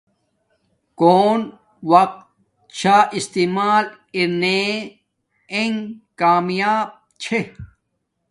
کون 0.99 1.39
وقت 1.91 2.19
شا 2.79 2.97
استعمال 3.17 3.85
ارنے 4.17 4.61
انگ 5.57 5.75
کامیاب 6.19 6.87
چھے 7.21 7.39